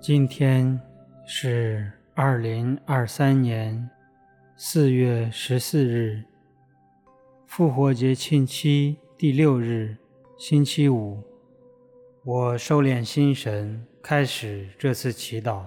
[0.00, 0.80] 今天
[1.26, 3.90] 是二零二三年
[4.56, 6.22] 四月十四日，
[7.46, 9.96] 复活节庆期第六日，
[10.38, 11.20] 星期五。
[12.24, 15.64] 我收敛心神，开始这次祈祷。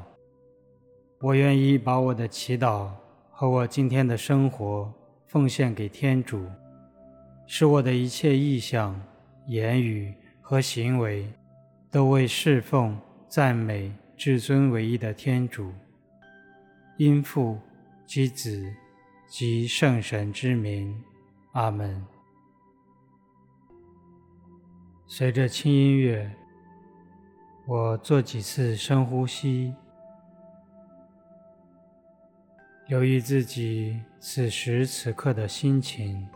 [1.19, 2.89] 我愿意把我的祈祷
[3.31, 4.91] 和我今天的生活
[5.27, 6.45] 奉献给天主，
[7.45, 8.99] 使我的一切意向、
[9.47, 11.27] 言语和行为
[11.91, 13.91] 都为侍奉、赞美。
[14.23, 15.73] 至尊唯一的天主，
[16.97, 17.57] 因父
[18.05, 18.71] 及子
[19.27, 20.95] 及圣神之名，
[21.53, 22.05] 阿门。
[25.07, 26.31] 随着轻音乐，
[27.65, 29.73] 我做几次深呼吸，
[32.89, 36.29] 留意自己此时此刻的心情。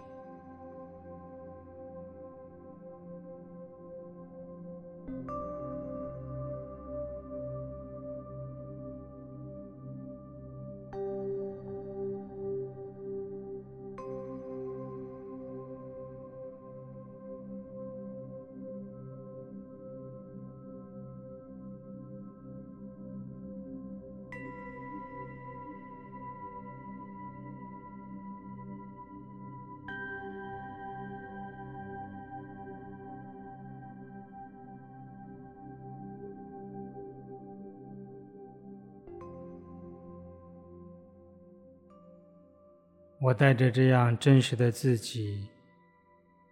[43.25, 45.49] 我带着这样真实的自己，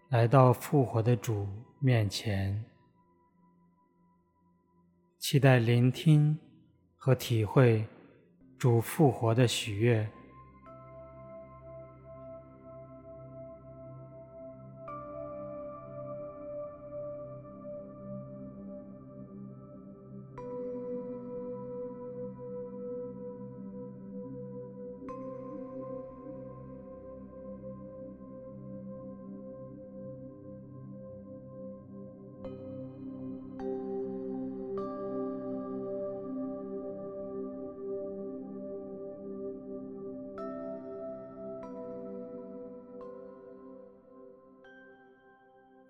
[0.09, 1.47] 来到复活的主
[1.77, 2.65] 面前，
[5.19, 6.35] 期待聆听
[6.97, 7.85] 和体会
[8.57, 10.09] 主复活的喜悦。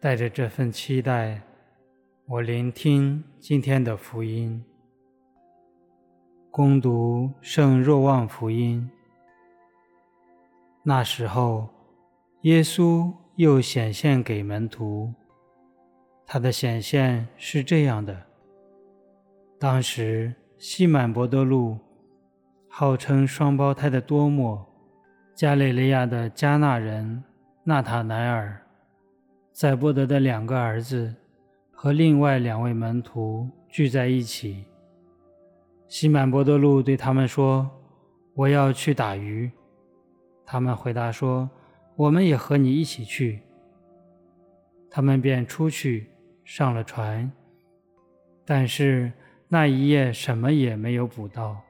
[0.04, 1.42] 带着这份期待，
[2.26, 4.62] 我聆听今天的福音，
[6.52, 8.92] 恭读圣若望福音。
[10.84, 11.70] 那时候，
[12.42, 15.14] 耶稣又显现给门徒，
[16.26, 18.24] 他的显现是这样的：
[19.58, 21.78] 当时，西满伯多禄，
[22.68, 24.68] 号称双胞胎的多默，
[25.34, 27.24] 加利利亚的加纳人
[27.64, 28.60] 纳塔乃耳。
[29.54, 31.14] 载伯德的两个儿子
[31.72, 34.66] 和另外两位门徒聚在一起。
[35.88, 37.70] 西满伯多禄对他们说
[38.34, 39.52] ：“我要去打鱼。”
[40.44, 41.48] 他们回答说
[41.96, 43.42] ：“我们也和你一起去。”
[44.90, 46.08] 他们便出去
[46.44, 47.32] 上了船，
[48.44, 49.12] 但是
[49.48, 51.62] 那一夜什么也没有捕到。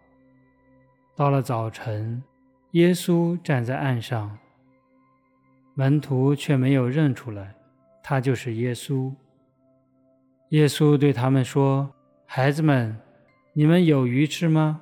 [1.18, 2.24] 到了早晨，
[2.72, 4.38] 耶稣站在岸上，
[5.74, 7.54] 门徒却没有认出来。
[8.04, 9.12] 他就是耶稣。
[10.50, 11.92] 耶稣对他们说
[12.28, 12.96] ：“孩子们，
[13.54, 14.82] 你们有鱼吃吗？”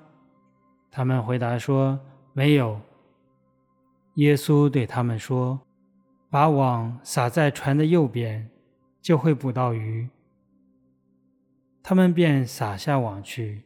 [0.91, 1.97] 他们回答说
[2.33, 2.81] ：“没有。”
[4.15, 5.61] 耶稣对他们说
[6.29, 8.49] ：“把网撒在船的右边，
[9.01, 10.09] 就会捕到鱼。”
[11.81, 13.63] 他们便撒下网去，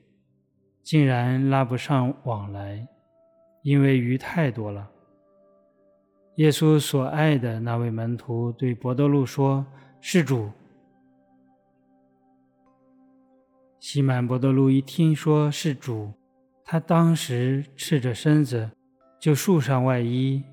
[0.84, 2.88] 竟然拉不上网来，
[3.64, 4.92] 因为鱼太多了。
[6.36, 9.66] 耶稣所爱的那位门徒对伯多禄说
[10.02, 10.52] ：“是主。”
[13.80, 16.12] 西满伯多禄一听说是主，
[16.66, 18.70] 他当时赤着身子，
[19.18, 20.44] 就束上外衣，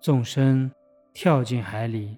[0.00, 0.72] 纵身
[1.12, 2.16] 跳进海里。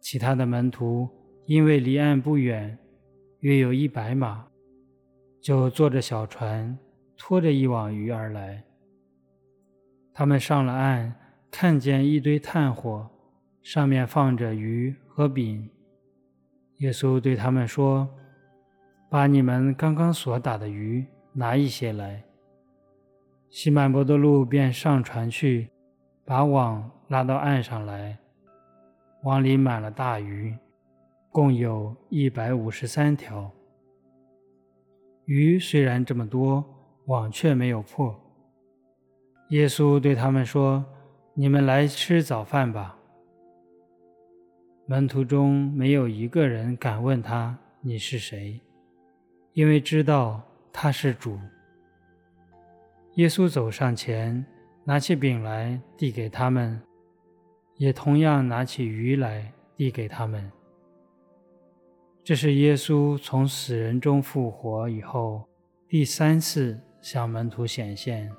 [0.00, 1.06] 其他的门徒
[1.44, 2.78] 因为离岸不远，
[3.40, 4.46] 约有一百码，
[5.42, 6.78] 就坐着小船，
[7.14, 8.64] 拖着一网鱼而来。
[10.14, 11.14] 他们上了岸。
[11.58, 13.08] 看见一堆炭火，
[13.62, 15.66] 上面放着鱼和饼。
[16.80, 18.06] 耶稣对他们说
[19.08, 22.22] ：“把你们刚刚所打的鱼拿一些来。”
[23.48, 25.70] 西满伯多禄便上船去，
[26.26, 28.18] 把网拉到岸上来，
[29.22, 30.54] 网里满了大鱼，
[31.30, 33.50] 共有一百五十三条。
[35.24, 36.62] 鱼虽然这么多，
[37.06, 38.14] 网却没有破。
[39.48, 40.84] 耶稣对他们说。
[41.38, 42.96] 你们来吃早饭吧。
[44.86, 48.58] 门徒中没有一个人敢问他，你是谁，
[49.52, 50.42] 因为知道
[50.72, 51.38] 他是主。
[53.16, 54.42] 耶稣走上前，
[54.82, 56.80] 拿起饼来递给他们，
[57.76, 60.50] 也同样拿起鱼来递给他们。
[62.24, 65.46] 这是耶稣从死人中复活以后
[65.86, 68.32] 第三次向门徒显现。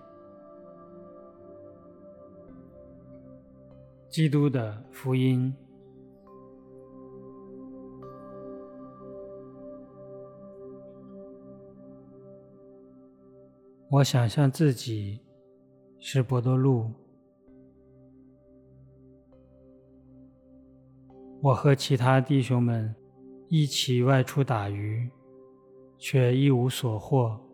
[4.09, 5.53] 基督的福音。
[13.89, 15.21] 我想象自己
[15.99, 16.91] 是伯多禄，
[21.41, 22.93] 我和其他弟兄们
[23.47, 25.09] 一起外出打鱼，
[25.97, 27.46] 却一无所获。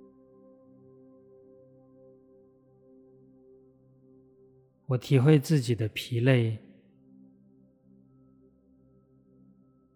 [4.94, 6.60] 我体会自己的疲累，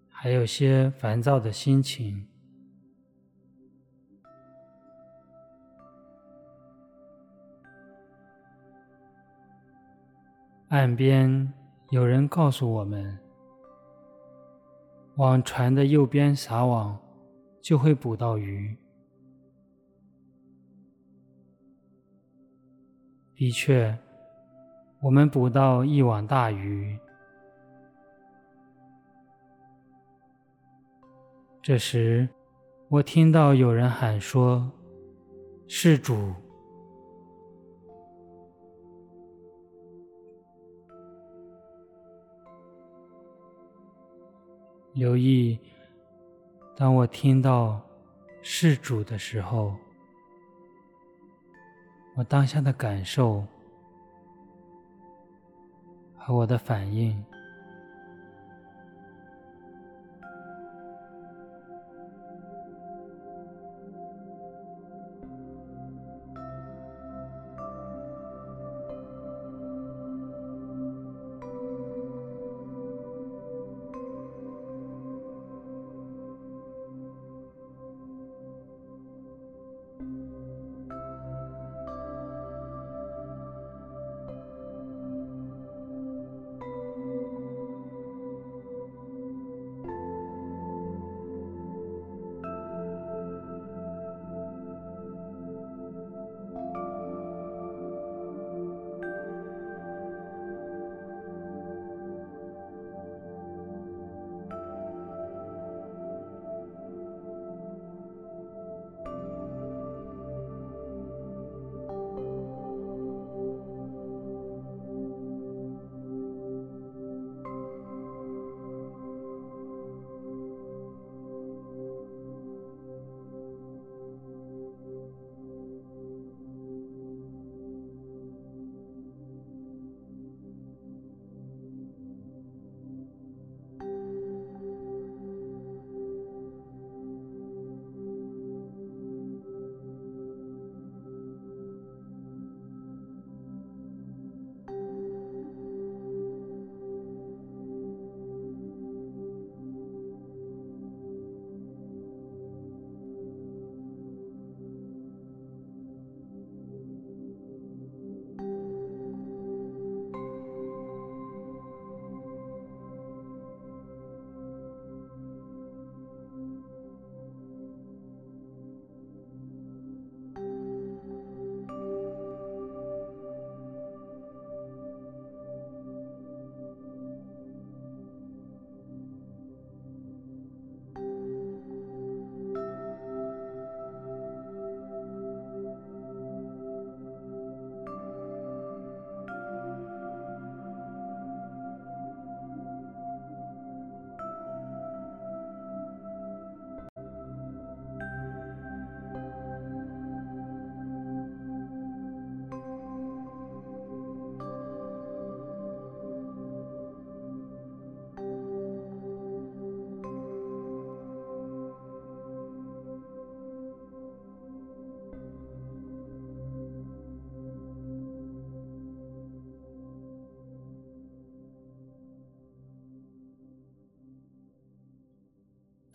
[0.10, 2.28] 还有些烦躁的心情。
[10.70, 11.54] 岸边
[11.92, 13.20] 有人告诉我们，
[15.18, 17.00] 往船的右边撒网，
[17.62, 18.76] 就会捕到鱼。
[23.36, 23.96] 的确，
[25.00, 26.98] 我们捕到一网大鱼。
[31.62, 32.28] 这时，
[32.90, 34.72] 我听到有人喊说
[35.68, 36.34] ：“是主。”
[44.94, 45.60] 留意，
[46.76, 47.80] 当我听到
[48.42, 49.76] “是主”的时候，
[52.16, 53.46] 我当下的感受
[56.28, 57.24] 和我的反应。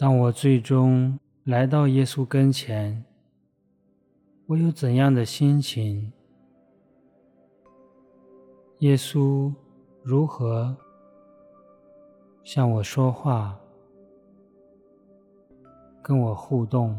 [0.02, 3.04] 当我最终来到耶稣跟前，
[4.46, 6.12] 我有怎样的心情？
[8.80, 9.54] 耶稣
[10.02, 10.76] 如何
[12.42, 13.56] 向我说话，
[16.02, 16.98] 跟我互动？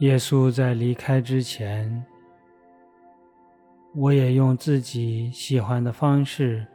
[0.00, 2.04] 耶稣在离开之前，
[3.94, 6.66] 我也用自己喜欢的方式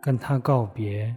[0.00, 1.16] 跟他告别。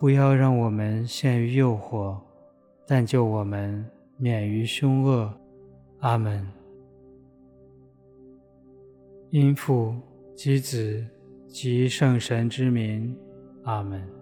[0.00, 2.16] 不要让我们陷于诱惑，
[2.86, 3.84] 但救我们
[4.16, 5.30] 免于凶恶。
[5.98, 6.48] 阿门。
[9.28, 9.94] 因父
[10.34, 11.04] 及子
[11.46, 13.14] 及圣神之名。
[13.64, 14.19] 阿门。